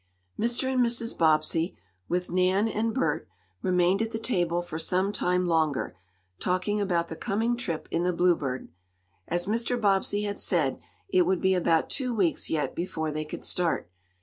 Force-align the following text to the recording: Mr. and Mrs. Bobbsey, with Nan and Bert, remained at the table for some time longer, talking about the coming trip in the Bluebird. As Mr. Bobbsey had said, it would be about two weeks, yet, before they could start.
Mr. 0.39 0.63
and 0.67 0.81
Mrs. 0.83 1.15
Bobbsey, 1.15 1.77
with 2.07 2.31
Nan 2.33 2.67
and 2.67 2.91
Bert, 2.91 3.27
remained 3.61 4.01
at 4.01 4.09
the 4.09 4.17
table 4.17 4.63
for 4.63 4.79
some 4.79 5.11
time 5.13 5.45
longer, 5.45 5.95
talking 6.39 6.81
about 6.81 7.07
the 7.09 7.15
coming 7.15 7.55
trip 7.55 7.87
in 7.91 8.01
the 8.01 8.11
Bluebird. 8.11 8.69
As 9.27 9.45
Mr. 9.45 9.79
Bobbsey 9.79 10.23
had 10.23 10.39
said, 10.39 10.79
it 11.09 11.27
would 11.27 11.39
be 11.39 11.53
about 11.53 11.91
two 11.91 12.15
weeks, 12.15 12.49
yet, 12.49 12.73
before 12.73 13.11
they 13.11 13.23
could 13.23 13.43
start. 13.43 13.91